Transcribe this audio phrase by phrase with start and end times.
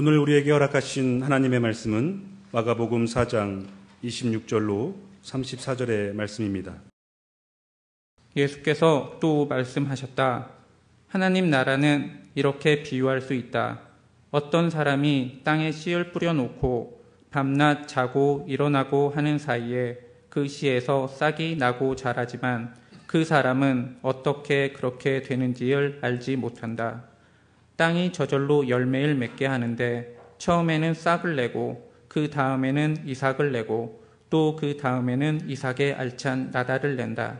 [0.00, 3.66] 오늘 우리에게 허락하신 하나님의 말씀은 마가복음 4장
[4.04, 6.76] 26절로 34절의 말씀입니다.
[8.36, 10.50] 예수께서 또 말씀하셨다.
[11.08, 13.80] 하나님 나라는 이렇게 비유할 수 있다.
[14.30, 17.02] 어떤 사람이 땅에 씨를 뿌려놓고
[17.32, 22.76] 밤낮 자고 일어나고 하는 사이에 그 씨에서 싹이 나고 자라지만
[23.08, 27.17] 그 사람은 어떻게 그렇게 되는지를 알지 못한다.
[27.78, 35.48] 땅이 저절로 열매를 맺게 하는데 처음에는 싹을 내고 그 다음에는 이삭을 내고 또 그 다음에는
[35.48, 37.38] 이삭의 알찬 나달을 낸다.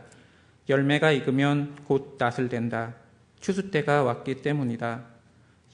[0.69, 2.95] 열매가 익으면 곧 낫을 댄다.
[3.41, 5.03] 추수 때가 왔기 때문이다.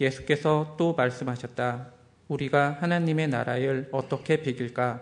[0.02, 1.91] 예수께서 또 말씀하셨다.
[2.27, 5.02] 우리가 하나님의 나라를 어떻게 비길까?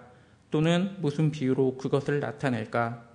[0.52, 3.05] 또는 무슨 비유로 그것을 나타낼까?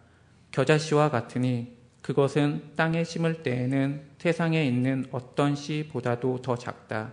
[0.52, 7.12] 겨자씨와 같으니 그것은 땅에 심을 때에는 세상에 있는 어떤 씨보다도 더 작다.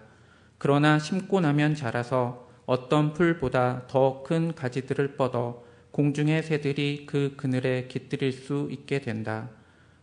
[0.57, 8.31] 그러나 심고 나면 자라서 어떤 풀보다 더 큰 가지들을 뻗어 공중의 새들이 그 그늘에 깃들일
[8.31, 9.49] 수 있게 된다.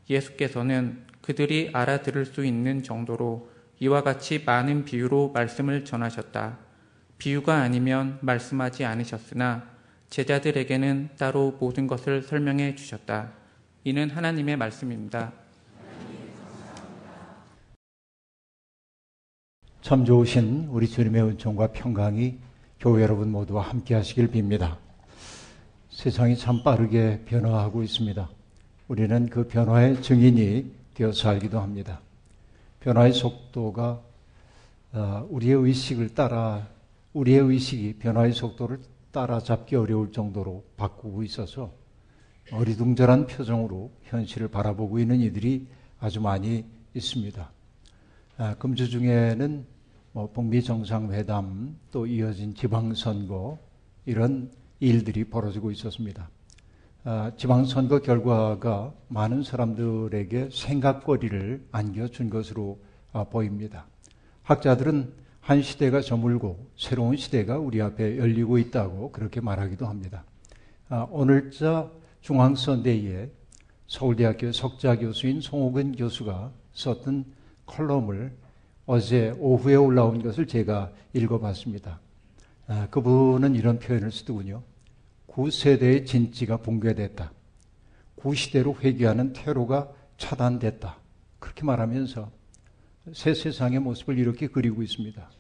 [0.08, 6.58] 예수께서는 그들이 알아들을 수 있는 정도로 이와 같이 많은 비유로 말씀을 전하셨다.
[7.19, 9.69] 비유가 아니면 말씀하지 않으셨으나
[10.08, 13.41] 제자들에게는 따로 모든 것을 설명해 주셨다.
[13.84, 15.33] 이는 하나님의 말씀입니다.
[19.80, 22.38] 참 좋으신 우리 주님의 은총과 평강이
[22.78, 24.77] 교회 여러분 모두와 함께 하시길 빕니다.
[25.91, 28.30] 세상이 참 빠르게 변화하고 있습니다.
[28.86, 32.00] 우리는 그 변화의 증인이 되어 살기도 합니다.
[32.78, 34.00] 변화의 속도가
[34.92, 36.69] 어, 우리의 의식을 따라
[37.14, 38.78] 우리의 의식이 변화의 속도를
[39.10, 41.81] 따라잡기 어려울 정도로 바꾸고 있어서
[42.50, 45.68] 어리둥절한 표정으로 현실을 바라보고 있는 이들이
[46.00, 47.50] 아주 많이 있습니다.
[48.38, 49.66] 아, 금주 중에는
[50.12, 53.58] 뭐 북미 정상회담 또 이어진 지방선거
[54.04, 56.28] 이런 일들이 벌어지고 있었습니다.
[57.04, 62.81] 아, 지방선거 결과가 많은 사람들에게 생각거리를 안겨준 것으로
[63.12, 63.86] 아, 보입니다.
[64.42, 70.25] 학자들은 한 시대가 저물고 새로운 시대가 우리 앞에 열리고 있다고 그렇게 말하기도 합니다.
[70.88, 71.91] 아, 오늘자
[72.22, 73.31] 중앙선대위에
[73.87, 77.25] 서울대학교 석자 교수인 송호근 교수가 썼던
[77.66, 78.34] 컬럼을
[78.87, 82.00] 어제 오후에 올라온 것을 제가 읽어봤습니다.
[82.69, 84.62] 아, 그분은 이런 표현을 쓰더군요.
[85.27, 87.32] 구세대의 진지가 붕괴됐다.
[88.15, 90.99] 구시대로 회귀하는 퇴로가 차단됐다.
[91.38, 92.31] 그렇게 말하면서
[93.15, 95.31] 새 세상의 모습을 이렇게 그리고 있습니다.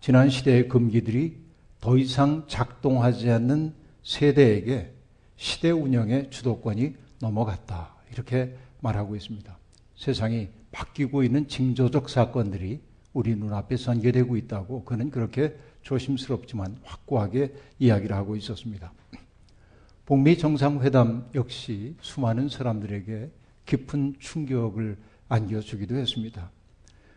[0.00, 1.36] 지난 시대의 금기들이
[1.80, 4.97] 더 이상 작동하지 않는 세대에게
[5.38, 7.94] 시대 운영의 주도권이 넘어갔다.
[8.12, 9.56] 이렇게 말하고 있습니다.
[9.96, 12.80] 세상이 바뀌고 있는 징조적 사건들이
[13.12, 18.92] 우리 눈앞에 전개되고 있다고 그는 그렇게 조심스럽지만 확고하게 이야기를 하고 있었습니다.
[20.04, 23.30] 북미 정상회담 역시 수많은 사람들에게
[23.64, 24.96] 깊은 충격을
[25.28, 26.50] 안겨주기도 했습니다.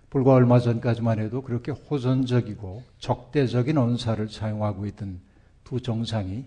[0.10, 5.22] 불과 얼마 전까지만 해도 그렇게 호전적이고 적대적인 언사를 사용하고 있던
[5.64, 6.46] 두 정상이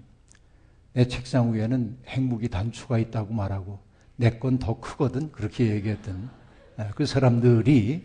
[0.95, 3.81] 내 책상 위에는 핵무기 단추가 있다고 말하고
[4.17, 6.31] 내 건 더 크거든 그렇게 얘기했던
[6.77, 8.05] 아, 그 사람들이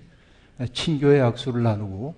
[0.74, 2.16] 친교의 약수를 나누고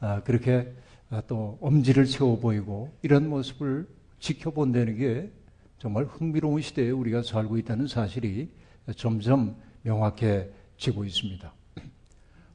[0.00, 0.72] 아, 그렇게
[1.08, 3.88] 아, 또 엄지를 세워 보이고 이런 모습을
[4.18, 5.32] 지켜본다는 게
[5.78, 8.50] 정말 흥미로운 시대에 우리가 살고 있다는 사실이
[8.96, 11.52] 점점 명확해지고 있습니다.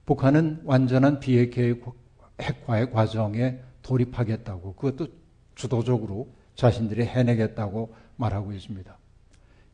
[0.06, 1.58] 북한은 완전한 비핵
[2.40, 5.08] 핵화의 과정에 돌입하겠다고 그것도
[5.56, 8.98] 주도적으로 자신들이 해내겠다고 말하고 있습니다.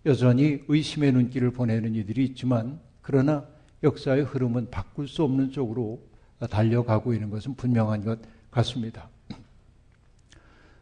[0.05, 3.45] 여전히 의심의 눈길을 보내는 이들이 있지만 그러나
[3.83, 6.01] 역사의 흐름은 바꿀 수 없는 쪽으로
[6.49, 8.19] 달려가고 있는 것은 분명한 것
[8.49, 9.09] 같습니다.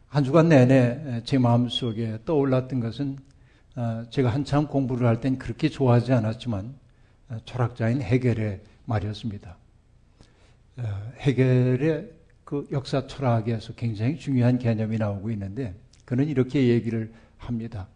[0.08, 3.18] 한 주간 내내 제 마음속에 떠올랐던 것은
[3.76, 6.74] 어, 제가 한참 공부를 할 땐 그렇게 좋아하지 않았지만
[7.28, 9.56] 어, 철학자인 해겔의 말이었습니다.
[10.78, 10.82] 어,
[11.18, 12.10] 해겔의
[12.44, 15.74] 그 역사 철학에서 굉장히 중요한 개념이 나오고 있는데
[16.10, 17.86] 그는 이렇게 얘기를 합니다.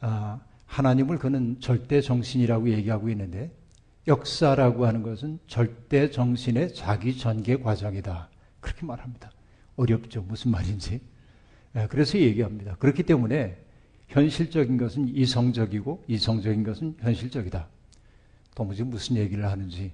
[0.00, 3.52] 아, 하나님을 그는 절대 정신이라고 얘기하고 있는데
[4.08, 8.28] 역사라고 하는 것은 절대 정신의 자기 전개 과정이다.
[8.58, 9.30] 그렇게 말합니다.
[9.76, 10.22] 어렵죠.
[10.22, 11.00] 무슨 말인지.
[11.74, 12.74] 네, 그래서 얘기합니다.
[12.74, 13.56] 그렇기 때문에
[14.08, 17.68] 현실적인 것은 이성적이고 이성적인 것은 현실적이다.
[18.56, 19.92] 도무지 무슨 얘기를 하는지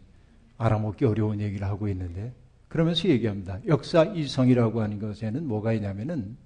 [0.56, 2.32] 알아먹기 어려운 얘기를 하고 있는데
[2.68, 3.60] 그러면서 얘기합니다.
[3.66, 6.38] 역사 이성이라고 하는 것에는 뭐가 있냐면은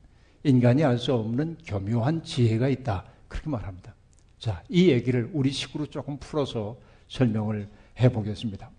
[0.46, 3.04] 인간이 알 수 없는 교묘한 지혜가 있다.
[3.26, 3.94] 그렇게 말합니다.
[4.38, 6.78] 자, 이 얘기를 우리 식으로 조금 풀어서
[7.08, 8.70] 설명을 해 보겠습니다.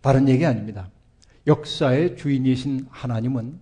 [0.00, 0.90] 다른 얘기 아닙니다.
[1.46, 3.58] 역사의 주인이신 하나님은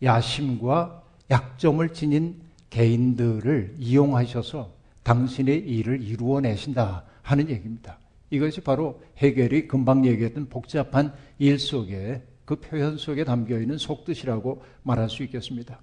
[0.00, 1.02] 야심과
[1.32, 2.40] 약점을 지닌
[2.70, 4.72] 개인들을 이용하셔서
[5.02, 7.98] 당신의 일을 이루어내신다 하는 얘기입니다.
[8.30, 15.10] 이것이 바로 해결이 금방 얘기했던 복잡한 일 속에 그 표현 속에 담겨 있는 속뜻이라고 말할
[15.10, 15.80] 수 있겠습니다.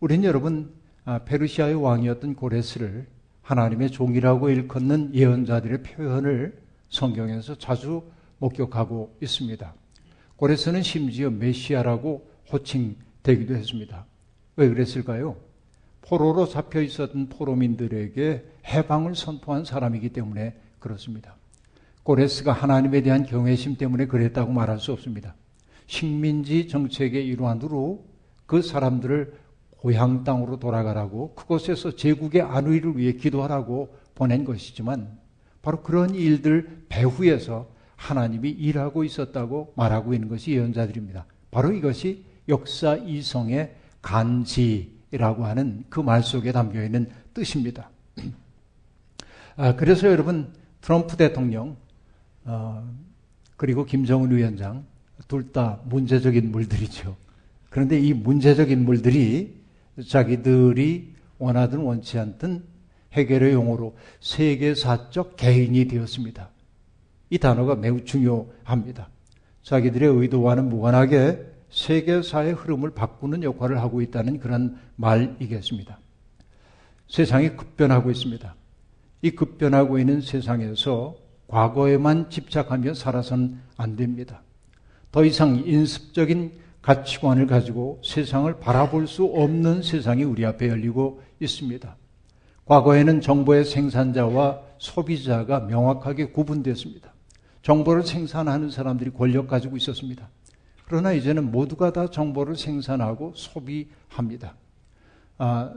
[0.00, 0.72] 우린 여러분
[1.04, 3.06] 아, 페르시아의 왕이었던 고레스를
[3.42, 8.04] 하나님의 종이라고 일컫는 예언자들의 표현을 성경에서 자주
[8.38, 9.74] 목격하고 있습니다.
[10.36, 14.06] 고레스는 심지어 메시아라고 호칭되기도 했습니다.
[14.54, 15.36] 왜 그랬을까요?
[16.02, 21.34] 포로로 잡혀 있었던 포로민들에게 해방을 선포한 사람이기 때문에 그렇습니다.
[22.04, 25.34] 고레스가 하나님에 대한 경외심 때문에 그랬다고 말할 수 없습니다.
[25.86, 28.04] 식민지 정책의 일환으로
[28.46, 29.47] 그 사람들을
[29.78, 35.18] 고향 땅으로 돌아가라고 그곳에서 제국의 안위를 위해 기도하라고 보낸 것이지만
[35.62, 41.26] 바로 그런 일들 배후에서 하나님이 일하고 있었다고 말하고 있는 것이 예언자들입니다.
[41.50, 47.90] 바로 이것이 역사 이성의 간지라고 하는 그 말 속에 담겨 있는 뜻입니다.
[49.56, 51.76] 아, 그래서 여러분 트럼프 대통령
[52.44, 52.88] 어,
[53.56, 54.84] 그리고 김정은 위원장
[55.26, 57.16] 둘 다 문제적인 물들이죠.
[57.70, 59.57] 그런데 이 문제적인 물들이
[60.06, 62.64] 자기들이 원하든 원치 않든
[63.12, 66.50] 해결의 용어로 세계사적 개인이 되었습니다.
[67.30, 69.08] 이 단어가 매우 중요합니다.
[69.62, 75.98] 자기들의 의도와는 무관하게 세계사의 흐름을 바꾸는 역할을 하고 있다는 그런 말이겠습니다.
[77.08, 78.54] 세상이 급변하고 있습니다.
[79.22, 81.16] 이 급변하고 있는 세상에서
[81.48, 84.42] 과거에만 집착하며 살아선 안 됩니다.
[85.10, 91.96] 더 이상 인습적인 가치관을 가지고 세상을 바라볼 수 없는 세상이 우리 앞에 열리고 있습니다.
[92.64, 97.12] 과거에는 정보의 생산자와 소비자가 명확하게 구분됐습니다.
[97.62, 100.28] 정보를 생산하는 사람들이 권력 가지고 있었습니다.
[100.86, 104.54] 그러나 이제는 모두가 다 정보를 생산하고 소비합니다.
[105.36, 105.72] 아,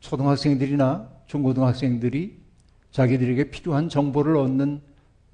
[0.00, 2.38] 초등학생들이나 중고등학생들이
[2.90, 4.80] 자기들에게 필요한 정보를 얻는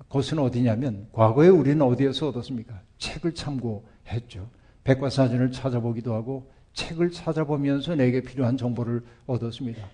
[0.08, 2.80] 곳은 어디냐면 과거에 우리는 어디에서 얻었습니까?
[2.98, 4.48] 책을 참고 했죠.
[4.84, 9.88] 백과사전을 찾아보기도 하고 책을 찾아보면서 내게 필요한 정보를 얻었습니다.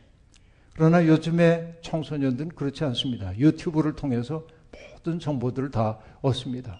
[0.74, 3.36] 그러나 요즘의 청소년들은 그렇지 않습니다.
[3.36, 4.46] 유튜브를 통해서
[4.94, 6.78] 모든 정보들을 다 얻습니다.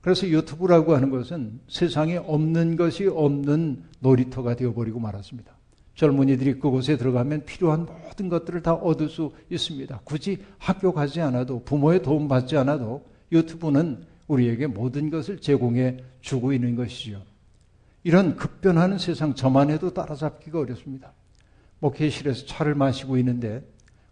[0.00, 5.52] 그래서 유튜브라고 하는 것은 세상에 없는 것이 없는 놀이터가 되어버리고 말았습니다.
[5.94, 10.00] 젊은이들이 그곳에 들어가면 필요한 모든 것들을 다 얻을 수 있습니다.
[10.04, 16.76] 굳이 학교 가지 않아도 부모의 도움 받지 않아도 유튜브는 우리에게 모든 것을 제공해 주고 있는
[16.76, 17.22] 것이죠.
[18.04, 21.12] 이런 급변하는 세상 저만 해도 따라잡기가 어렵습니다.
[21.80, 23.62] 목회실에서 차를 마시고 있는데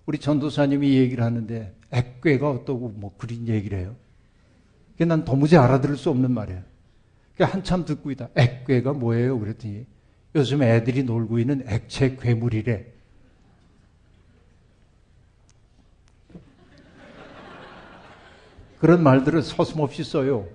[0.07, 3.95] 우리 전도사님이 얘기를 하는데 액괴가 어떠고 뭐 그린 얘기를 해요.
[4.93, 6.63] 그게 난 도무지 알아들을 수 없는 말이에요.
[7.41, 8.31] 한참 듣고 있다.
[8.35, 9.39] 액괴가 뭐예요?
[9.39, 9.87] 그랬더니
[10.35, 12.87] 요즘 애들이 놀고 있는 액체 괴물이래.
[18.79, 20.47] 그런 말들을 서슴없이 써요.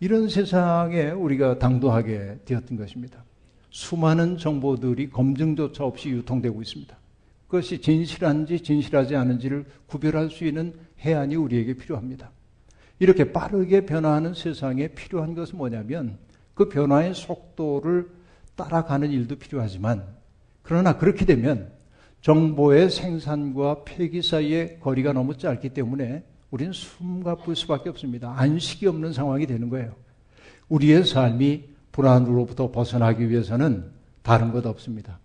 [0.00, 3.24] 이런 세상에 우리가 당도하게 되었던 것입니다.
[3.70, 6.96] 수많은 정보들이 검증조차 없이 유통되고 있습니다.
[7.46, 12.30] 그것이 진실한지 진실하지 않은지를 구별할 수 있는 해안이 우리에게 필요합니다.
[12.98, 16.18] 이렇게 빠르게 변화하는 세상에 필요한 것은 뭐냐면
[16.54, 18.08] 그 변화의 속도를
[18.56, 20.04] 따라가는 일도 필요하지만
[20.62, 21.72] 그러나 그렇게 되면
[22.20, 28.34] 정보의 생산과 폐기 사이의 거리가 너무 짧기 때문에 우리는 숨가쁠 수밖에 없습니다.
[28.36, 29.96] 안식이 없는 상황이 되는 거예요.
[30.68, 33.90] 우리의 삶이 불안으로부터 벗어나기 위해서는
[34.22, 35.18] 다른 것 없습니다.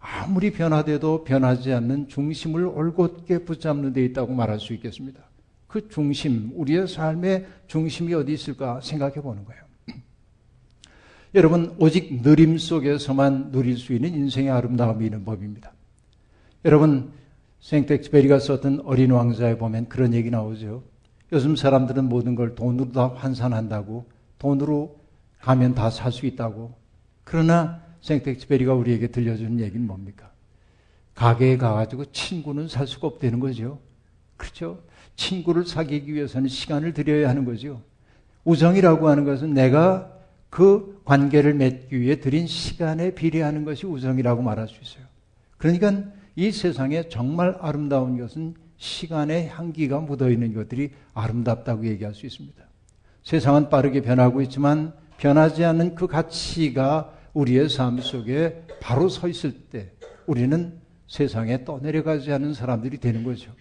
[0.00, 5.22] 아무리 변화돼도 변하지 않는 중심을 올곧게 붙잡는 데 있다고 말할 수 있겠습니다.
[5.68, 9.62] 그 중심, 우리의 삶의 중심이 어디 있을까 생각해 보는 거예요.
[11.36, 15.72] 여러분, 오직 느림 속에서만 누릴 수 있는 인생의 아름다움이 있는 법입니다.
[16.64, 17.12] 여러분,
[17.62, 20.82] 생텍스베리가 썼던 어린 왕자에 보면 그런 얘기 나오죠.
[21.32, 24.04] 요즘 사람들은 모든 걸 돈으로 다 환산한다고,
[24.38, 25.00] 돈으로
[25.40, 26.74] 가면 다 살 수 있다고.
[27.24, 30.30] 그러나 생텍스베리가 우리에게 들려주는 얘기는 뭡니까?
[31.14, 33.78] 가게에 가가지고 친구는 살 수가 없다는 거죠.
[34.36, 34.80] 그렇죠?
[35.14, 37.80] 친구를 사귀기 위해서는 시간을 들여야 하는 거죠.
[38.44, 40.12] 우정이라고 하는 것은 내가
[40.50, 45.04] 그 관계를 맺기 위해 들인 시간에 비례하는 것이 우정이라고 말할 수 있어요.
[45.58, 46.02] 그러니까
[46.36, 52.62] 이 세상에 정말 아름다운 것은 시간의 향기가 묻어 있는 것들이 아름답다고 얘기할 수 있습니다.
[53.22, 59.92] 세상은 빠르게 변하고 있지만 변하지 않는 그 가치가 우리의 삶 속에 바로 서 있을 때
[60.26, 63.52] 우리는 세상에 떠내려가지 않는 사람들이 되는 거죠.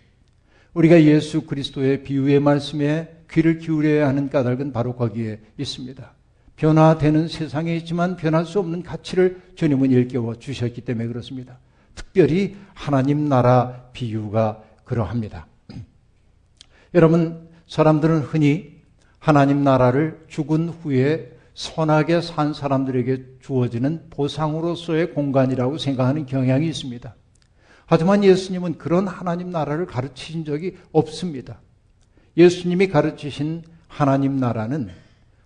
[0.74, 6.14] 우리가 예수 그리스도의 비유의 말씀에 귀를 기울여야 하는 까닭은 바로 거기에 있습니다.
[6.56, 11.60] 변화되는 세상에 있지만 변할 수 없는 가치를 주님은 일깨워 주셨기 때문에 그렇습니다.
[11.96, 15.48] 특별히 하나님 나라 비유가 그러합니다.
[16.94, 18.82] 여러분, 사람들은 흔히
[19.20, 27.16] 하나님 나라를 죽은 후에 선하게 산 사람들에게 주어지는 보상으로서의 공간이라고 생각하는 경향이 있습니다.
[27.86, 31.60] 하지만 예수님은 그런 하나님 나라를 가르치신 적이 없습니다.
[32.38, 34.90] 예수님이 가르치신 하나님 나라는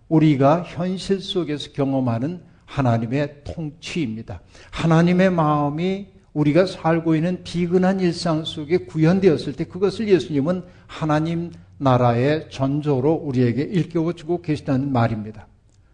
[0.07, 4.41] 우리가 현실 속에서 경험하는 하나님의 통치입니다.
[4.71, 13.13] 하나님의 마음이 우리가 살고 있는 비근한 일상 속에 구현되었을 때 그것을 예수님은 하나님 나라의 전조로
[13.13, 15.47] 우리에게 일깨워 주고 계시다는 말입니다.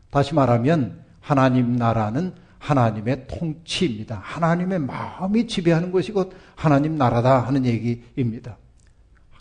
[0.10, 4.20] 다시 말하면 하나님 나라는 하나님의 통치입니다.
[4.24, 8.58] 하나님의 마음이 지배하는 것이 곧 하나님 나라다 하는 얘기입니다.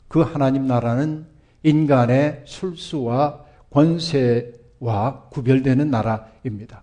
[0.06, 1.26] 그 하나님 나라는
[1.62, 6.82] 인간의 술수와 권세와 구별되는 나라입니다.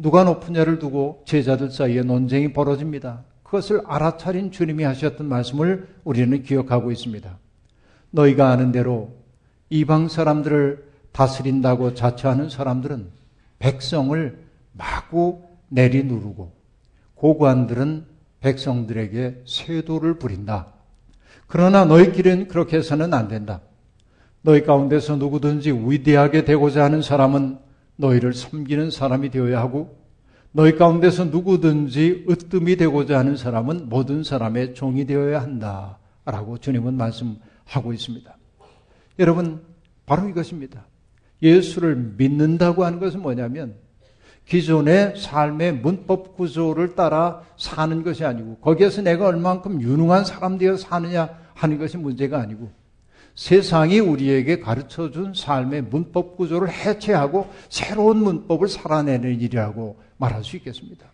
[0.00, 3.22] 누가 높으냐를 두고 제자들 사이에 논쟁이 벌어집니다.
[3.42, 7.38] 그것을 알아차린 주님이 하셨던 말씀을 우리는 기억하고 있습니다.
[8.10, 9.12] 너희가 아는 대로
[9.68, 13.08] 이방 사람들을 다스린다고 자처하는 사람들은
[13.58, 14.38] 백성을
[14.72, 16.50] 마구 내리누르고
[17.14, 18.06] 고관들은
[18.40, 20.68] 백성들에게 쇄도를 부린다.
[21.46, 23.60] 그러나 너희끼리는 그렇게 해서는 안 된다.
[24.40, 27.58] 너희 가운데서 누구든지 위대하게 되고자 하는 사람은
[28.00, 29.98] 너희를 섬기는 사람이 되어야 하고
[30.52, 35.98] 너희 가운데서 누구든지 으뜸이 되고자 하는 사람은 모든 사람의 종이 되어야 한다.
[36.24, 38.36] 라고 주님은 말씀하고 있습니다.
[39.18, 39.62] 여러분,
[40.06, 40.86] 바로 이것입니다.
[41.42, 43.76] 예수를 믿는다고 하는 것은 뭐냐면
[44.46, 51.30] 기존의 삶의 문법 구조를 따라 사는 것이 아니고 거기에서 내가 얼만큼 유능한 사람 되어 사느냐
[51.54, 52.70] 하는 것이 문제가 아니고
[53.40, 61.06] 세상이 우리에게 가르쳐 준 삶의 문법 구조를 해체하고 새로운 문법을 살아내는 일이라고 말할 수 있겠습니다.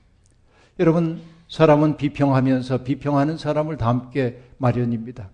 [0.81, 5.31] 여러분, 사람은 비평하면서 비평하는 사람을 닮게 마련입니다.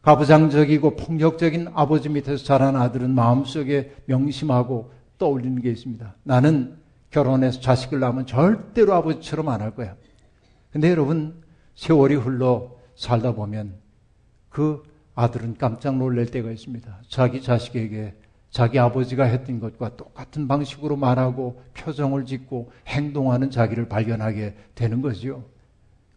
[0.00, 6.14] 가부장적이고 폭력적인 아버지 밑에서 자란 아들은 마음속에 명심하고 떠올리는 게 있습니다.
[6.22, 6.78] 나는
[7.10, 9.94] 결혼해서 자식을 낳으면 절대로 아버지처럼 안 할 거야.
[10.72, 11.34] 근데 여러분,
[11.74, 13.74] 세월이 흘러 살다 보면
[14.48, 14.88] 그
[15.20, 17.02] 아들은 깜짝 놀랄 때가 있습니다.
[17.08, 18.14] 자기 자식에게
[18.50, 25.44] 자기 아버지가 했던 것과 똑같은 방식으로 말하고 표정을 짓고 행동하는 자기를 발견하게 되는 거죠.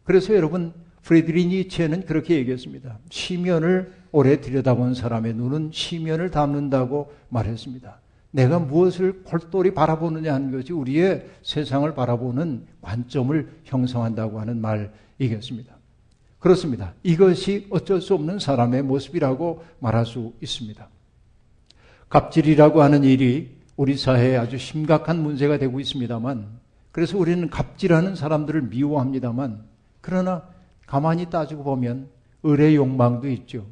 [0.03, 2.97] 그래서 여러분, 프레드리 니체는 그렇게 얘기했습니다.
[3.09, 7.99] 시면을 오래 들여다본 사람의 눈은 시면을 담는다고 말했습니다.
[8.31, 15.82] 내가 무엇을 골똘히 바라보느냐 하는 것이 우리의 세상을 바라보는 관점을 형성한다고 하는 말이겠습니다.
[16.43, 16.93] 그렇습니다.
[17.03, 20.89] 이것이 어쩔 수 없는 사람의 모습이라고 말할 수 있습니다.
[22.09, 26.45] 갑질이라고 하는 일이 우리 사회에 아주 심각한 문제가 되고 있습니다만,
[26.91, 29.63] 그래서 우리는 갑질하는 사람들을 미워합니다만,
[30.01, 30.43] 그러나
[30.85, 32.09] 가만히 따지고 보면
[32.43, 33.65] 의의 욕망도 있죠.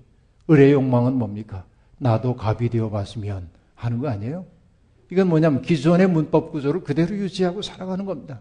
[0.48, 1.66] 의의 욕망은 뭡니까?
[1.98, 4.46] 나도 갑이 되어 봤으면 하는 거 아니에요?
[5.12, 8.40] 이건 뭐냐면 기존의 문법 구조를 그대로 유지하고 살아가는 겁니다.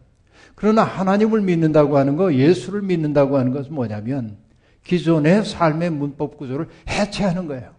[0.60, 4.36] 그러나 하나님을 믿는다고 하는 거, 예수를 믿는다고 하는 것은 뭐냐면
[4.84, 7.70] 기존의 삶의 문법 구조를 해체하는 거예요.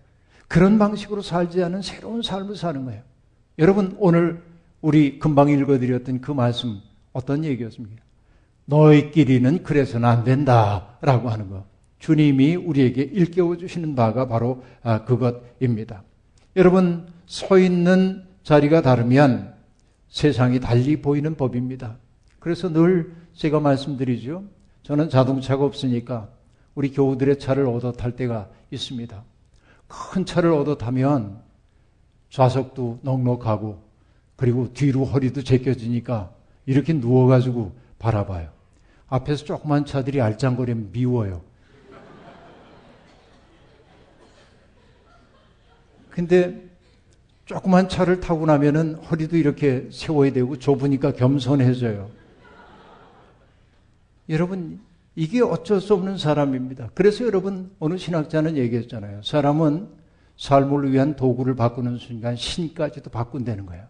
[0.48, 3.04] 그런 방식으로 살지 않은 새로운 삶을 사는 거예요.
[3.60, 4.42] 여러분, 오늘
[4.82, 6.80] 우리 금방 읽어드렸던 그 말씀
[7.14, 8.02] 어떤 얘기였습니까?
[8.66, 10.98] 너희끼리는 그래서는 안 된다.
[11.02, 11.66] 라고 하는 거.
[12.00, 16.02] 주님이 우리에게 일깨워 주시는 바가 바로 아, 그것입니다.
[16.56, 19.54] 여러분, 서 있는 자리가 다르면
[20.10, 21.98] 세상이 달리 보이는 법입니다.
[22.42, 24.44] 그래서 늘 제가 말씀드리죠.
[24.82, 26.28] 저는 자동차가 없으니까
[26.74, 29.24] 우리 교우들의 차를 얻어 탈 때가 있습니다.
[29.88, 31.40] 큰 차를 얻어 타면
[32.32, 33.84] 좌석도 넉넉하고
[34.36, 36.34] 그리고 뒤로 허리도 제껴지니까
[36.66, 38.50] 이렇게 누워가지고 바라봐요.
[39.08, 41.44] 앞에서 조그만 차들이 알짱거리면 미워요.
[46.10, 46.60] 근데
[47.46, 52.21] 조그만 차를 타고 나면은 허리도 이렇게 세워야 되고 좁으니까 겸손해져요.
[54.32, 54.80] 여러분,
[55.16, 56.90] 이게 어쩔 수 없는 사람입니다.
[56.96, 59.22] 그래서 여러분, 어느 신학자는 얘기했잖아요.
[59.24, 59.90] 사람은
[60.38, 63.86] 삶을 위한 도구를 바꾸는 순간 신까지도 바꾼다는 거예요.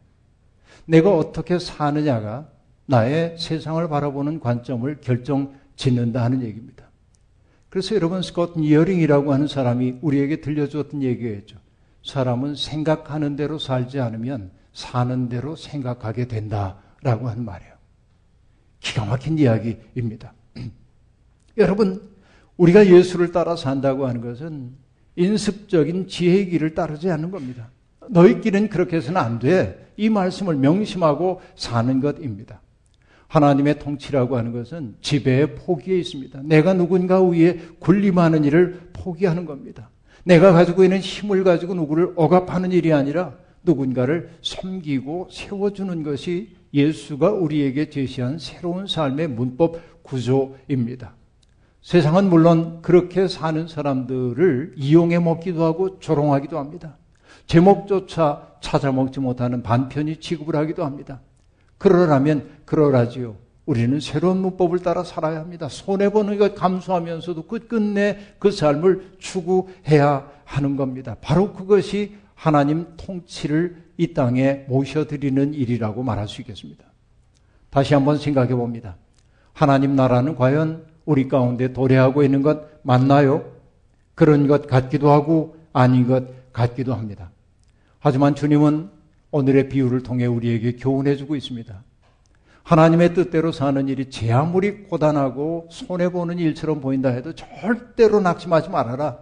[0.86, 2.50] 내가 어떻게 사느냐가
[2.88, 6.90] 나의 세상을 바라보는 관점을 결정 짓는다 하는 얘기입니다.
[7.70, 11.58] 그래서 여러분 스콧 니어링이라고 하는 사람이 우리에게 들려주었던 얘기였죠.
[12.04, 17.71] 사람은 생각하는 대로 살지 않으면 사는 대로 생각하게 된다라고 하는 말이에요.
[18.82, 20.34] 기가 막힌 이야기입니다.
[21.58, 22.02] 여러분,
[22.58, 24.72] 우리가 예수를 따라 산다고 하는 것은
[25.16, 27.70] 인습적인 지혜의 길을 따르지 않는 겁니다.
[28.10, 29.94] 너희 길은 그렇게 해서는 안 돼.
[29.96, 32.62] 이 말씀을 명심하고 사는 것입니다.
[33.28, 36.42] 하나님의 통치라고 하는 것은 지배의 포기에 있습니다.
[36.44, 39.90] 내가 누군가 위에 군림하는 일을 포기하는 겁니다.
[40.24, 43.34] 내가 가지고 있는 힘을 가지고 누구를 억압하는 일이 아니라
[43.64, 51.16] 누군가를 섬기고 세워주는 것이 예수가 우리에게 제시한 새로운 삶의 문법 구조입니다.
[51.82, 56.98] 세상은 물론 그렇게 사는 사람들을 이용해 먹기도 하고 조롱하기도 합니다.
[57.48, 61.22] 제목조차 찾아 먹지 못하는 반편이 취급을 하기도 합니다.
[61.78, 63.36] 그러라면 그러라지요.
[63.66, 65.68] 우리는 새로운 문법을 따라 살아야 합니다.
[65.70, 71.16] 손해보는 것 감수하면서도 끝끝내 그 삶을 추구해야 하는 겁니다.
[71.22, 76.86] 바로 그것이 하나님 통치를 이 땅에 모셔드리는 일이라고 말할 수 있겠습니다.
[77.70, 78.98] 다시 한번 생각해 봅니다.
[79.54, 83.46] 하나님 나라는 과연 우리 가운데 도래하고 있는 것 맞나요?
[84.16, 87.30] 그런 것 같기도 하고 아닌 것 같기도 합니다.
[88.00, 88.90] 하지만 주님은
[89.30, 91.84] 오늘의 비유를 통해 우리에게 교훈해 주고 있습니다.
[92.64, 99.20] 하나님의 뜻대로 사는 일이 제 아무리 고단하고 손해보는 일처럼 보인다 해도 절대로 낙심하지 말아라.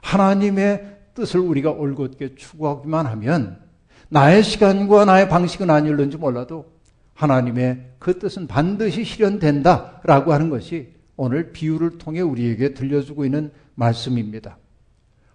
[0.00, 3.60] 하나님의 뜻을 우리가 올곧게 추구하기만 하면
[4.08, 6.72] 나의 시간과 나의 방식은 아닐는지 몰라도
[7.14, 14.58] 하나님의 그 뜻은 반드시 실현된다 라고 하는 것이 오늘 비유를 통해 우리에게 들려주고 있는 말씀입니다.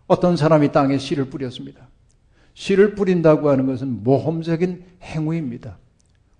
[0.07, 1.87] 어떤 사람이 땅에 씨를 뿌렸습니다.
[2.53, 5.77] 씨를 뿌린다고 하는 것은 모험적인 행위입니다.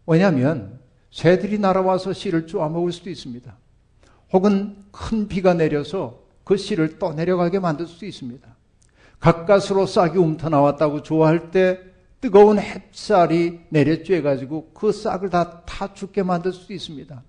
[0.06, 0.80] 왜냐하면
[1.12, 3.56] 새들이 날아와서 씨를 쪼아먹을 수도 있습니다.
[4.34, 8.49] 혹은 큰 비가 내려서 그 씨를 떠내려가게 만들 수도 있습니다.
[9.20, 11.80] 가까스로 싹이 움터나왔다고 좋아할 때
[12.22, 17.24] 뜨거운 햇살이 내려 쬐가지고 그 싹을 다 타 죽게 만들 수도 있습니다.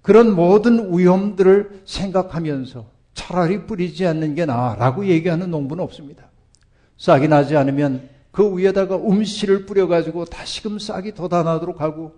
[0.00, 6.30] 그런 모든 위험들을 생각하면서 차라리 뿌리지 않는 게 나아라고 얘기하는 농부는 없습니다.
[6.98, 12.12] 싹이 나지 않으면 그 위에다가 음씨를 뿌려가지고 다시금 싹이 돋아나도록 하고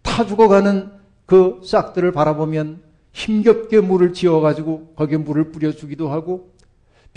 [0.00, 0.90] 타 죽어가는
[1.26, 2.80] 그 싹들을 바라보면
[3.12, 6.54] 힘겹게 물을 지어가지고 거기에 물을 뿌려주기도 하고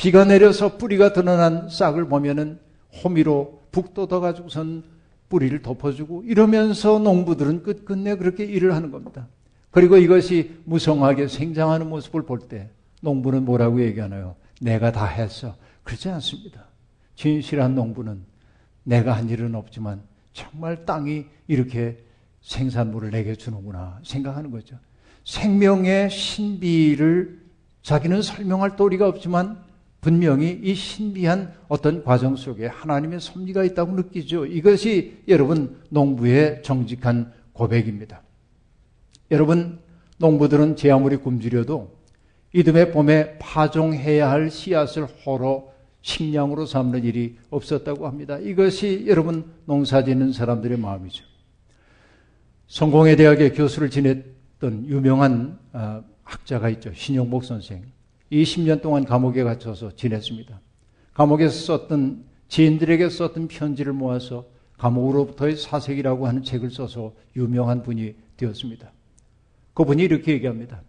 [0.01, 2.57] 비가 내려서 뿌리가 드러난 싹을 보면은
[3.03, 4.81] 호미로 북 돋아 가지고선
[5.29, 9.27] 뿌리를 덮어주고 이러면서 농부들은 끝끝내 그렇게 일을 하는 겁니다.
[9.69, 14.35] 그리고 이것이 무성하게 생장하는 모습을 볼 때 농부는 뭐라고 얘기하나요?
[14.59, 15.55] 내가 다 했어.
[15.83, 16.65] 그렇지 않습니다.
[17.13, 18.23] 진실한 농부는
[18.83, 20.01] 내가 한 일은 없지만
[20.33, 22.03] 정말 땅이 이렇게
[22.41, 24.77] 생산물을 내게 주는구나 생각하는 거죠.
[25.25, 27.39] 생명의 신비를
[27.83, 29.69] 자기는 설명할 도리가 없지만
[30.01, 34.47] 분명히 이 신비한 어떤 과정 속에 하나님의 섭리가 있다고 느끼죠.
[34.47, 38.23] 이것이 여러분 농부의 정직한 고백입니다.
[39.29, 39.79] 여러분
[40.17, 41.95] 농부들은 제 아무리 굶주려도
[42.53, 48.39] 이듬해 봄에 파종해야 할 씨앗을 호로 식량으로 삼는 일이 없었다고 합니다.
[48.39, 51.23] 이것이 여러분 농사 짓는 사람들의 마음이죠.
[52.67, 56.91] 성공회 대학의 교수를 지냈던 유명한 아, 학자가 있죠.
[56.93, 57.83] 신용복 선생.
[58.31, 60.59] 20년 동안 감옥에 갇혀서 지냈습니다.
[61.13, 64.45] 감옥에서 썼던 지인들에게 썼던 편지를 모아서
[64.77, 68.91] 감옥으로부터의 사색이라고 하는 책을 써서 유명한 분이 되었습니다.
[69.73, 70.81] 그분이 이렇게 얘기합니다.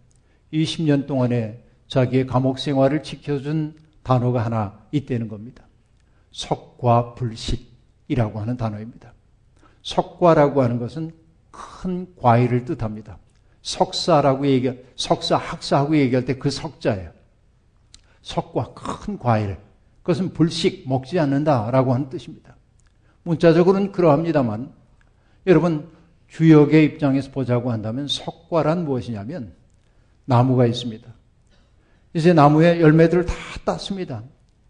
[0.51, 5.63] 20년 동안에 자기의 감옥 생활을 지켜준 단어가 하나 있다는 겁니다.
[6.31, 9.13] 석과 불식이라고 하는 단어입니다.
[9.83, 11.11] 석과라고 하는 것은
[11.51, 13.19] 큰 과일을 뜻합니다.
[13.61, 17.12] 석사라고 얘기, 석사, 학사하고 얘기할 때 그 석자예요.
[18.23, 19.57] 석과 큰 과일.
[20.01, 22.55] 그것은 불식, 먹지 않는다라고 하는 뜻입니다.
[23.23, 24.71] 문자적으로는 그러합니다만,
[25.45, 25.89] 여러분,
[26.27, 29.53] 주역의 입장에서 보자고 한다면 석과란 무엇이냐면,
[30.25, 31.07] 나무가 있습니다.
[32.13, 33.33] 이제 나무에 열매들을 다
[33.65, 34.23] 땄습니다.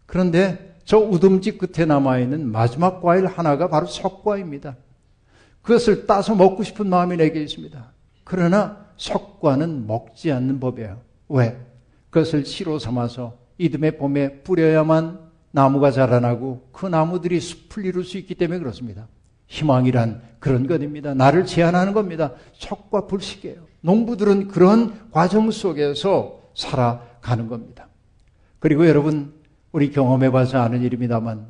[0.05, 4.75] 그런데 저 우듬지 끝에 남아있는 마지막 과일 하나가 바로 석과입니다.
[5.61, 7.91] 그것을 따서 먹고 싶은 마음이 내게 있습니다.
[8.23, 11.01] 그러나 석과는 먹지 않는 법이에요.
[11.29, 11.57] 왜?
[12.09, 15.19] 그것을 시로 삼아서 이듬해 봄에 뿌려야만
[15.51, 19.07] 나무가 자라나고 그 나무들이 숲을 이룰 수 있기 때문에 그렇습니다.
[19.47, 21.13] 희망이란 그런 것입니다.
[21.13, 22.33] 나를 제한하는 겁니다.
[22.53, 23.61] 석과 불식이에요.
[23.81, 27.87] 농부들은 그런 과정 속에서 살아가는 겁니다.
[28.59, 29.33] 그리고 여러분,
[29.71, 31.47] 우리 경험해봐서 아는 일입니다만,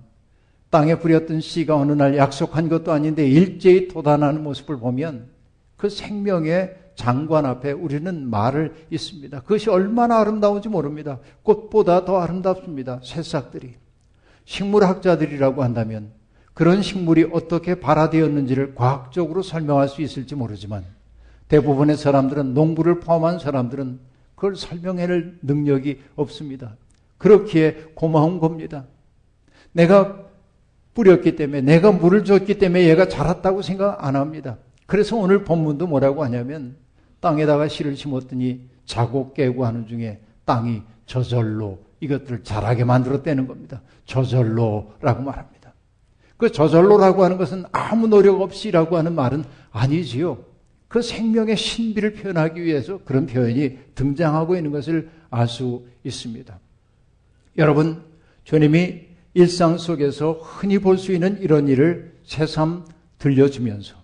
[0.69, 5.30] 땅에 뿌렸던 씨가 어느 날 약속한 것도 아닌데 일제히 돋아나는 모습을 보면
[5.78, 9.41] 그 생명의 장관 앞에 우리는 말을 있습니다.
[9.41, 11.19] 그것이 얼마나 아름다운지 모릅니다.
[11.43, 13.01] 꽃보다 더 아름답습니다.
[13.03, 13.75] 새싹들이.
[14.45, 16.12] 식물학자들이라고 한다면
[16.53, 20.84] 그런 식물이 어떻게 발화되었는지를 과학적으로 설명할 수 있을지 모르지만
[21.47, 23.99] 대부분의 사람들은 농부를 포함한 사람들은
[24.36, 26.75] 그걸 설명해낼 능력이 없습니다.
[27.17, 28.86] 그렇기에 고마운 겁니다.
[29.71, 30.19] 내가
[30.93, 34.58] 뿌렸기 때문에 내가 물을 줬기 때문에 얘가 자랐다고 생각 안 합니다.
[34.86, 36.75] 그래서 오늘 본문도 뭐라고 하냐면
[37.23, 43.81] 땅에다가 씨를 심었더니 자고 깨고 하는 중에 땅이 저절로 이것들을 자라게 만들었다는 겁니다.
[44.05, 45.73] 저절로라고 말합니다.
[46.38, 50.43] 그 저절로라고 하는 것은 아무 노력 없이라고 하는 말은 아니지요.
[50.89, 56.59] 그 생명의 신비를 표현하기 위해서 그런 표현이 등장하고 있는 것을 알 수 있습니다.
[57.57, 58.03] 여러분,
[58.43, 62.86] 주님이 일상 속에서 흔히 볼 수 있는 이런 일을 새삼
[63.17, 64.02] 들려주면서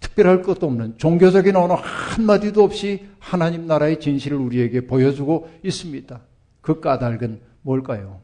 [0.00, 6.20] 특별할 것도 없는 종교적인 언어 한마디도 없이 하나님 나라의 진실을 우리에게 보여주고 있습니다.
[6.60, 8.20] 그 까닭은 뭘까요?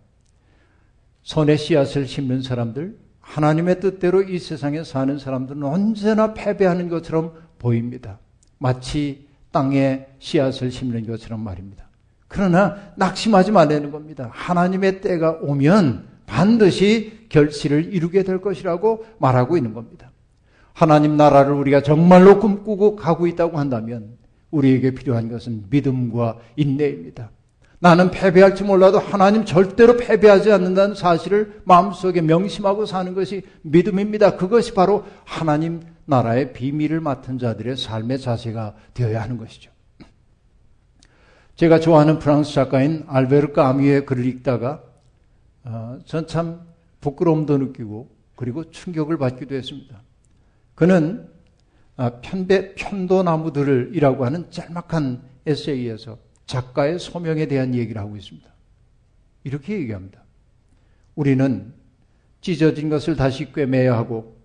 [1.23, 8.19] 손에 씨앗을 심는 사람들, 하나님의 뜻대로 이 세상에 사는 사람들은 언제나 패배하는 것처럼 보입니다.
[8.59, 11.89] 마치 땅에 씨앗을 심는 것처럼 말입니다.
[12.29, 14.31] 그러나 낙심하지 말라는 겁니다.
[14.33, 20.11] 하나님의 때가 오면 반드시 결실을 이루게 될 것이라고 말하고 있는 겁니다.
[20.75, 24.19] 하나님 나라를 우리가 정말로 꿈꾸고 가고 있다고 한다면
[24.51, 27.31] 우리에게 필요한 것은 믿음과 인내입니다.
[27.79, 34.37] 나는 패배할지 몰라도 하나님 절대로 패배하지 않는다는 사실을 마음속에 명심하고 사는 것이 믿음입니다.
[34.37, 39.71] 그것이 바로 하나님 나라의 비밀을 맡은 자들의 삶의 자세가 되어야 하는 것이죠.
[41.57, 44.83] 제가 좋아하는 프랑스 작가인 알베르 까미의 글을 읽다가
[45.63, 46.61] 어, 전참
[47.01, 50.03] 부끄러움도 느끼고 그리고 충격을 받기도 했습니다.
[50.75, 51.29] 그는
[51.97, 58.49] 아, 편배, 편도나무들이라고 하는 짤막한 에세이에서 작가의 소명에 대한 얘기를 하고 있습니다.
[59.45, 60.23] 이렇게 얘기합니다.
[61.15, 61.73] 우리는
[62.41, 64.37] 찢어진 것을 다시 꿰매야 하고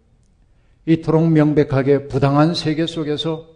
[0.86, 3.48] 이토록 명백하게 부당한 세계 속에서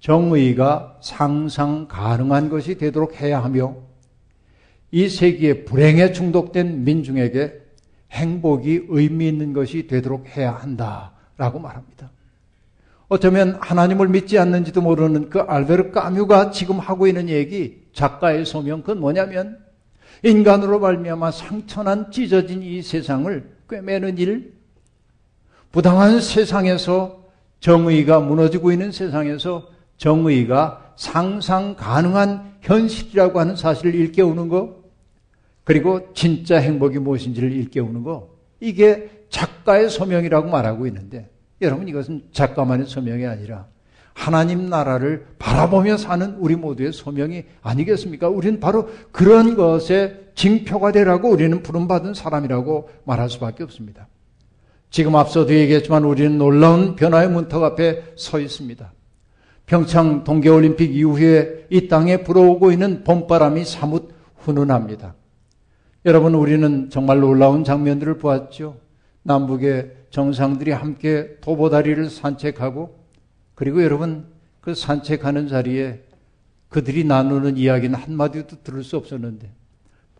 [0.00, 3.76] 정의가 상상 가능한 것이 되도록 해야 하며
[4.90, 7.60] 이 세계의 불행에 중독된 민중에게
[8.12, 12.10] 행복이 의미 있는 것이 되도록 해야 한다 라고 말합니다.
[13.08, 19.00] 어쩌면 하나님을 믿지 않는지도 모르는 그 알베르 까뮤가 지금 하고 있는 얘기, 작가의 소명 그건
[19.00, 19.58] 뭐냐면
[20.22, 24.52] 인간으로 말미암아 상처난 찢어진 이 세상을 꿰매는 일,
[25.72, 27.24] 부당한 세상에서
[27.60, 34.76] 정의가 무너지고 있는 세상에서 정의가 상상 가능한 현실이라고 하는 사실을 일깨우는 것,
[35.64, 38.28] 그리고 진짜 행복이 무엇인지를 일깨우는 것,
[38.60, 41.30] 이게 작가의 소명이라고 말하고 있는데,
[41.62, 43.66] 여러분 이것은 작가만의 소명이 아니라
[44.12, 48.28] 하나님 나라를 바라보며 사는 우리 모두의 소명이 아니겠습니까?
[48.28, 54.08] 우리는 바로 그런 것에 징표가 되라고 우리는 부름받은 사람이라고 말할 수밖에 없습니다.
[54.90, 58.92] 지금 앞서도 얘기했지만 우리는 놀라운 변화의 문턱 앞에 서 있습니다.
[59.66, 65.14] 평창 동계올림픽 이후에 이 땅에 불어오고 있는 봄바람이 사뭇 훈훈합니다.
[66.06, 68.76] 여러분, 우리는 정말 놀라운 장면들을 보았죠.
[69.22, 72.98] 남북의 정상들이 함께 도보다리를 산책하고
[73.54, 74.26] 그리고 여러분
[74.60, 76.02] 그 산책하는 자리에
[76.68, 79.50] 그들이 나누는 이야기는 한마디도 들을 수 없었는데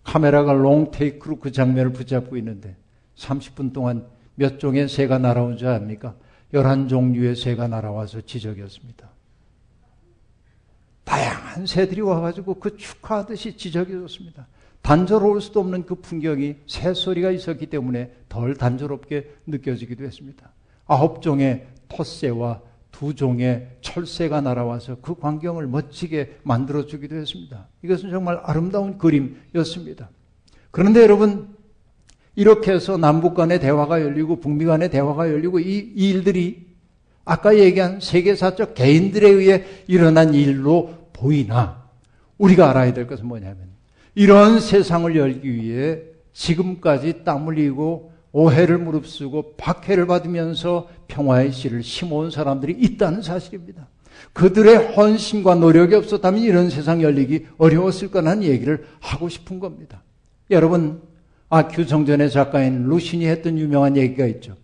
[0.03, 2.77] 카메라가 롱테이크로 그 장면을 붙잡고 있는데
[3.17, 6.15] 30분 동안 몇 종의 새가 날아온 줄 압니까?
[6.53, 9.09] 11종류의 새가 날아와서 지적이었습니다.
[11.05, 14.47] 다양한 새들이 와가지고 그 축하하듯이 지적해줬습니다.
[14.83, 20.53] 단조로울 수도 없는 그 풍경이 새소리가 있었기 때문에 덜 단조롭게 느껴지기도 했습니다.
[20.87, 27.69] 아홉 종의 톳새와 두 종의 철새가 날아와서 그 광경을 멋지게 만들어주기도 했습니다.
[27.83, 30.11] 이것은 정말 아름다운 그림이었습니다.
[30.71, 31.55] 그런데 여러분,
[32.35, 36.67] 이렇게 해서 남북 간의 대화가 열리고 북미 간의 대화가 열리고 이, 이 일들이
[37.25, 41.89] 아까 얘기한 세계사적 개인들에 의해 일어난 일로 보이나
[42.39, 43.70] 우리가 알아야 될 것은 뭐냐면
[44.15, 46.01] 이런 세상을 열기 위해
[46.33, 53.89] 지금까지 땀 흘리고 오해를 무릅쓰고 박해를 받으면서 평화의 씨를 심어온 사람들이 있다는 사실입니다.
[54.33, 60.03] 그들의 헌신과 노력이 없었다면 이런 세상 열리기 어려웠을 거라는 얘기를 하고 싶은 겁니다.
[60.51, 61.01] 여러분,
[61.49, 64.55] 아큐 정전의 작가인 루신이 했던 유명한 얘기가 있죠.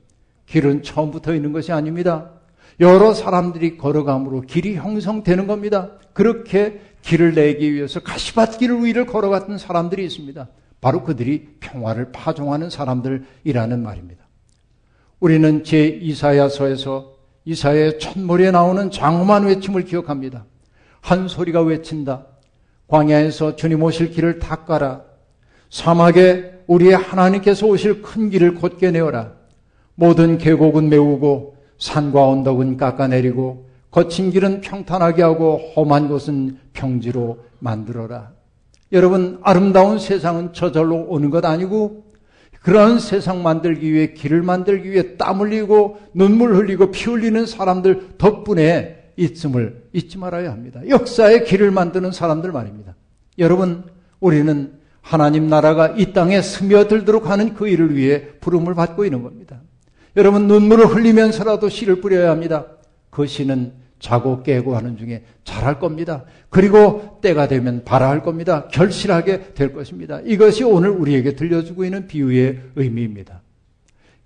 [0.47, 2.31] 길은 처음부터 있는 것이 아닙니다.
[2.79, 5.93] 여러 사람들이 걸어감으로 길이 형성되는 겁니다.
[6.13, 10.49] 그렇게 길을 내기 위해서 가시밭길 위를 걸어갔던 사람들이 있습니다.
[10.81, 14.27] 바로 그들이 평화를 파종하는 사람들이라는 말입니다.
[15.21, 17.15] 우리는 제 이사야서에서
[17.45, 20.45] 이사야의 첫머리에 나오는 장엄한 외침을 기억합니다.
[21.01, 22.27] 한 소리가 외친다.
[22.89, 25.03] 광야에서 주님 오실 길을 닦아라.
[25.71, 29.33] 사막에 우리의 하나님께서 오실 큰 길을 곧게 내어라.
[29.95, 33.66] 모든 계곡은 메우고 산과 언덕은 깎아내리고
[33.97, 38.31] 거친 길은 평탄하게 하고 험한 곳은 평지로 만들어라.
[38.93, 42.05] 여러분, 아름다운 세상은 저절로 오는 것 아니고
[42.61, 49.13] 그런 세상 만들기 위해 길을 만들기 위해 땀 흘리고 눈물 흘리고 피 흘리는 사람들 덕분에
[49.17, 50.87] 있음을 잊지 말아야 합니다.
[50.87, 52.95] 역사의 길을 만드는 사람들 말입니다.
[53.39, 53.85] 여러분,
[54.21, 59.63] 우리는 하나님 나라가 이 땅에 스며들도록 하는 그 일을 위해 부름을 받고 있는 겁니다.
[60.17, 62.67] 여러분, 눈물을 흘리면서라도 씨를 뿌려야 합니다.
[63.09, 66.25] 그 씨는 자고 깨고 하는 중에 잘할 겁니다.
[66.51, 68.69] 그리고 때가 되면 발아할 겁니다.
[68.69, 70.21] 결실하게 될 것입니다.
[70.25, 73.43] 이것이 오늘 우리에게 들려주고 있는 비유의 의미입니다.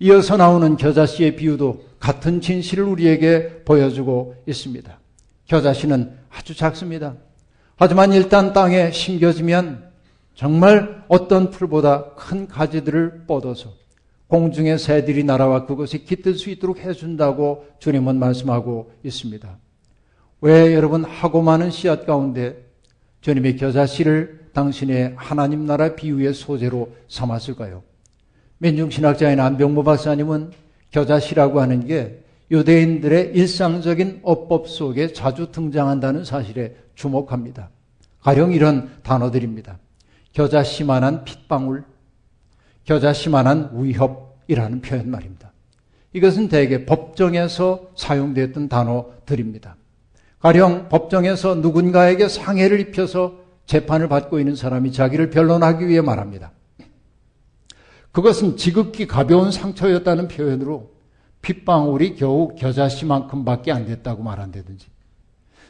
[0.01, 4.99] 이어서 나오는 겨자씨의 비유도 같은 진실을 우리에게 보여주고 있습니다.
[5.47, 7.15] 겨자씨는 아주 작습니다.
[7.77, 9.91] 하지만 일단 땅에 심겨지면
[10.35, 13.80] 정말 어떤 풀보다 큰 가지들을 뻗어서
[14.31, 19.59] 공중의 새들이 날아와 그것이 깃들 수 있도록 해준다고 주님은 말씀하고 있습니다.
[20.41, 22.65] 왜 여러분 하고 많은 씨앗 가운데
[23.23, 27.83] 주님의 겨자씨를 당신의 하나님 나라 비유의 소재로 삼았을까요?
[28.59, 30.53] 민중신학자인 안병모 박사님은
[30.93, 37.71] 겨자씨라고 하는 게 유대인들의 일상적인 어법 속에 자주 등장한다는 사실에 주목합니다.
[38.21, 39.79] 가령 이런 단어들입니다.
[40.33, 41.85] 겨자씨만한 핏방울,
[42.85, 45.53] 겨자씨만한 위협이라는 표현 말입니다.
[46.13, 49.77] 이것은 대개 법정에서 사용됐던 단어들입니다.
[50.41, 56.51] 가령 법정에서 누군가에게 상해를 입혀서 재판을 받고 있는 사람이 자기를 변론하기 위해 말합니다.
[58.11, 60.91] 그것은 지극히 가벼운 상처였다는 표현으로
[61.43, 64.89] 핏방울이 겨우 겨자씨만큼밖에 안 됐다고 말한다든지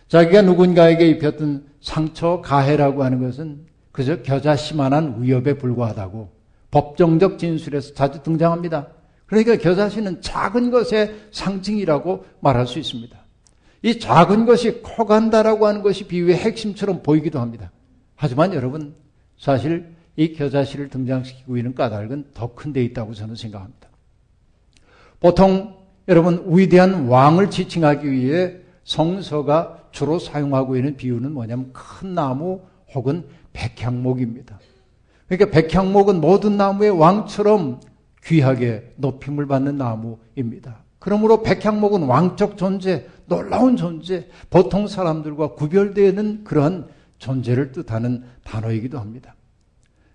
[0.09, 6.40] 자기가 누군가에게 입혔던 상처 가해라고 하는 것은 그저 겨자씨만한 위협에 불과하다고
[6.71, 8.89] 법정적 진술에서 자주 등장합니다.
[9.27, 13.19] 그러니까 겨자씨는 작은 것의 상징이라고 말할 수 있습니다.
[13.83, 17.71] 이 작은 것이 커간다라고 하는 것이 비유의 핵심처럼 보이기도 합니다.
[18.17, 18.95] 하지만 여러분,
[19.39, 23.89] 사실 이 겨자씨를 등장시키고 있는 까닭은 더 큰 데 있다고 저는 생각합니다.
[25.19, 25.77] 보통
[26.09, 32.61] 여러분, 위대한 왕을 지칭하기 위해 성서가 주로 사용하고 있는 비유는 뭐냐면 큰 나무
[32.95, 34.59] 혹은 백향목입니다.
[35.31, 37.81] 그러니까 백향목은 모든 나무의 왕처럼
[38.25, 40.83] 귀하게 높임을 받는 나무입니다.
[40.99, 46.89] 그러므로 백향목은 왕적 존재, 놀라운 존재, 보통 사람들과 구별되는 그러한
[47.19, 49.37] 존재를 뜻하는 단어이기도 합니다.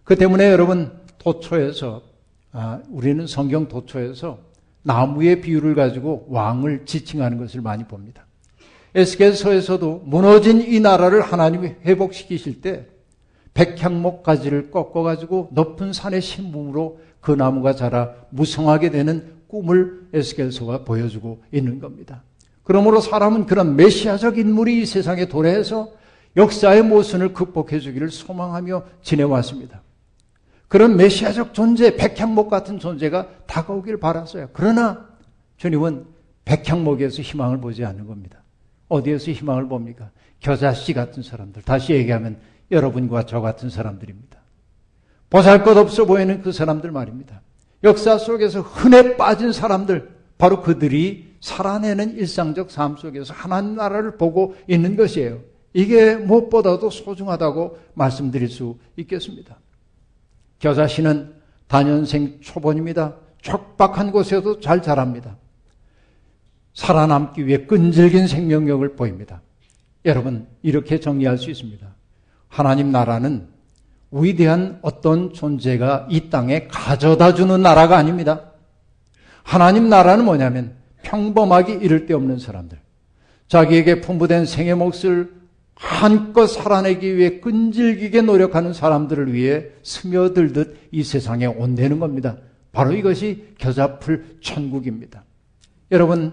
[0.03, 2.01] 그 때문에 여러분 도초에서
[2.51, 4.39] 아, 우리는 성경 도초에서
[4.83, 8.25] 나무의 비유를 가지고 왕을 지칭하는 것을 많이 봅니다.
[8.93, 12.85] 에스겔서에서도 무너진 이 나라를 하나님이 회복시키실 때
[13.55, 21.41] 백향목 가지를 꺾어 가지고 높은 산의 신분으로 그 나무가 자라 무성하게 되는 꿈을 에스겔서가 보여주고
[21.51, 22.21] 있는 겁니다.
[22.63, 25.89] 그러므로 사람은 그런 메시아적 인물이 이 세상에 도래해서
[26.35, 29.81] 역사의 모순을 극복해 주기를 소망하며 지내왔습니다.
[30.67, 34.49] 그런 메시아적 존재, 백향목 같은 존재가 다가오길 바랐어요.
[34.51, 35.07] 그러나
[35.57, 36.05] 주님은
[36.43, 38.43] 백향목에서 희망을 보지 않는 겁니다.
[38.89, 40.09] 어디에서 희망을 봅니까?
[40.41, 41.61] 겨자씨 같은 사람들.
[41.61, 42.37] 다시 얘기하면
[42.71, 44.39] 여러분과 저 같은 사람들입니다.
[45.29, 47.41] 보잘 것 없어 보이는 그 사람들 말입니다.
[47.83, 54.95] 역사 속에서 흔해 빠진 사람들, 바로 그들이 살아내는 일상적 삶 속에서 하나님 나라를 보고 있는
[54.95, 55.41] 것이에요.
[55.73, 59.57] 이게 무엇보다도 소중하다고 말씀드릴 수 있겠습니다.
[60.59, 61.33] 겨자씨는
[61.67, 63.15] 단연생 초본입니다.
[63.41, 65.37] 촉박한 곳에도 잘 자랍니다.
[66.73, 69.41] 살아남기 위해 끈질긴 생명력을 보입니다.
[70.05, 71.94] 여러분, 이렇게 정리할 수 있습니다.
[72.55, 73.47] 하나님 나라는
[74.11, 78.53] 위대한 어떤 존재가 이 땅에 가져다 주는 나라가 아닙니다.
[79.43, 82.77] 하나님 나라는 뭐냐면 평범하기 이를 데 없는 사람들.
[83.49, 85.33] 자기에게 풍부된 생의 몫을
[85.75, 92.37] 한껏 살아내기 위해 끈질기게 노력하는 사람들을 위해 스며들듯 이 세상에 온다는 겁니다.
[92.71, 95.25] 바로 이것이 겨자풀 천국입니다.
[95.91, 96.31] 여러분,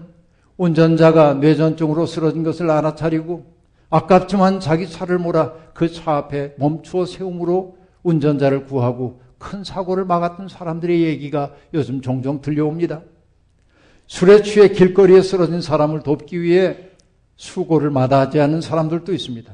[0.55, 3.52] 운전자가 뇌전증으로 쓰러진 것을 알아차리고
[3.93, 11.03] 아깝지만 자기 차를 몰아 그 차 앞에 멈추어 세움으로 운전자를 구하고 큰 사고를 막았던 사람들의
[11.03, 13.01] 얘기가 요즘 종종 들려옵니다.
[14.07, 16.89] 술에 취해 길거리에 쓰러진 사람을 돕기 위해
[17.35, 19.53] 수고를 마다하지 않는 사람들도 있습니다.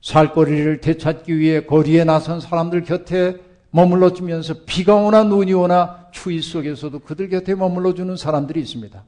[0.00, 3.36] 살거리를 되찾기 위해 거리에 나선 사람들 곁에
[3.70, 9.04] 머물러 주면서 비가 오나 눈이 오나 추위 속에서도 그들 곁에 머물러 주는 사람들이 있습니다.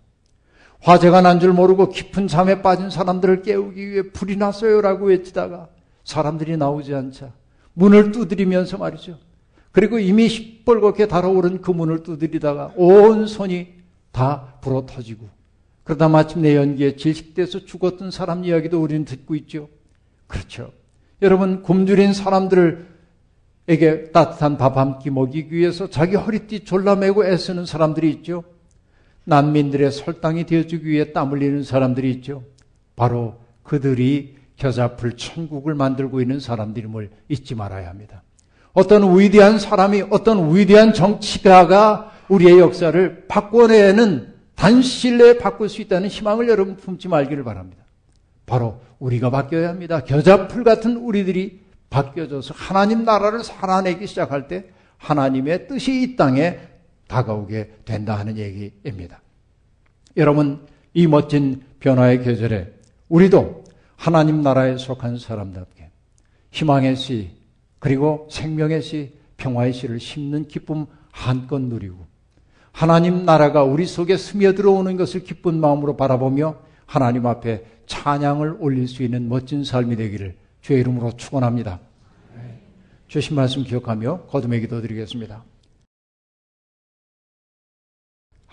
[0.83, 5.68] 화재가 난 줄 모르고 깊은 잠에 빠진 사람들을 깨우기 위해 불이 났어요라고 외치다가
[6.05, 7.33] 사람들이 나오지 않자
[7.75, 9.18] 문을 두드리면서 말이죠.
[9.71, 13.68] 그리고 이미 시뻘겋게 달아오른 그 문을 두드리다가 온 손이
[14.11, 15.29] 다 불어 터지고
[15.85, 19.68] 그러다 마침내 연기에 질식돼서 죽었던 사람 이야기도 우리는 듣고 있죠.
[20.27, 20.73] 그렇죠.
[21.23, 22.92] 여러분 굶주린 사람들을
[23.68, 28.42] 에게 따뜻한 밥 한 끼 먹이기 위해서 자기 허리띠 졸라매고 애쓰는 사람들이 있죠.
[29.24, 32.44] 난민들의 설당이 되어주기 위해 땀 흘리는 사람들이 있죠.
[32.96, 38.22] 바로 그들이 겨자풀 천국을 만들고 있는 사람들임을 잊지 말아야 합니다.
[38.72, 46.48] 어떤 위대한 사람이 어떤 위대한 정치가가 우리의 역사를 바꿔내는 단실 내에 바꿀 수 있다는 희망을
[46.48, 47.85] 여러분 품지 말기를 바랍니다.
[48.46, 50.04] 바로 우리가 바뀌어야 합니다.
[50.04, 56.58] 겨자풀 같은 우리들이 바뀌어져서 하나님 나라를 살아내기 시작할 때 하나님의 뜻이 이 땅에
[57.12, 59.20] 다가오게 된다 하는 얘기입니다.
[60.16, 62.72] 여러분, 이 멋진 변화의 계절에
[63.11, 63.64] 우리도
[63.96, 65.90] 하나님 나라에 속한 사람답게
[66.51, 67.31] 희망의 씨,
[67.79, 72.07] 그리고 생명의 씨, 평화의 씨를 심는 기쁨 한껏 누리고
[72.72, 79.29] 하나님 나라가 우리 속에 스며들어오는 것을 기쁜 마음으로 바라보며 하나님 앞에 찬양을 올릴 수 있는
[79.29, 81.81] 멋진 삶이 되기를 주의 이름으로 축원합니다.
[83.09, 85.44] 주신 말씀 기억하며 거듭의 기도 드리겠습니다.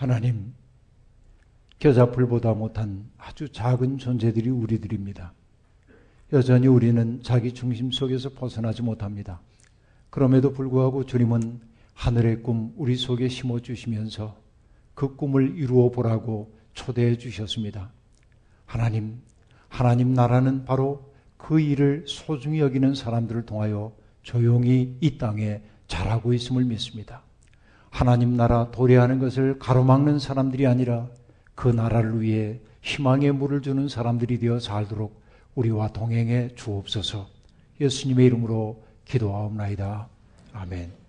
[0.00, 0.54] 하나님,
[1.78, 5.34] 겨자풀보다 못한 아주 작은 존재들이 우리들입니다.
[6.32, 9.42] 여전히 우리는 자기 중심 속에서 벗어나지 못합니다.
[10.08, 11.60] 그럼에도 불구하고 주님은
[11.92, 14.40] 하늘의 꿈 우리 속에 심어 주시면서
[14.94, 17.92] 그 꿈을 이루어 보라고 초대해 주셨습니다.
[18.64, 19.20] 하나님,
[19.68, 27.22] 하나님 나라는 바로 그 일을 소중히 여기는 사람들을 통하여 조용히 이 땅에 자라고 있음을 믿습니다.
[27.90, 31.08] 하나님 나라 도래하는 것을 가로막는 사람들이 아니라
[31.54, 35.20] 그 나라를 위해 희망의 물을 주는 사람들이 되어 살도록
[35.54, 37.28] 우리와 동행해 주옵소서
[37.80, 40.08] 예수님의 이름으로 기도하옵나이다.
[40.52, 40.99] 아멘.